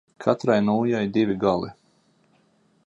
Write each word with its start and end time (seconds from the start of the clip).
Katrai 0.23 0.55
nūjai 0.69 1.03
divi 1.19 1.37
gali. 1.45 1.71